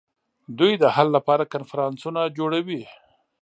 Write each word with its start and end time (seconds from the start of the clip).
دوی 0.57 0.73
د 0.77 0.85
حل 0.95 1.07
لپاره 1.17 1.49
کنفرانسونه 1.53 2.21
جوړوي 2.37 2.81